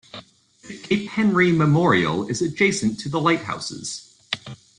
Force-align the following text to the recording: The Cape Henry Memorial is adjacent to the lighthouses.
The 0.67 0.79
Cape 0.79 1.09
Henry 1.09 1.51
Memorial 1.51 2.27
is 2.27 2.41
adjacent 2.41 2.99
to 3.01 3.07
the 3.09 3.21
lighthouses. 3.21 4.17